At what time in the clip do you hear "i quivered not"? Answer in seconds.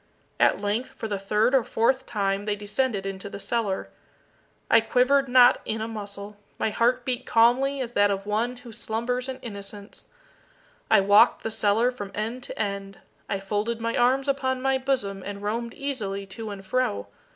4.67-5.61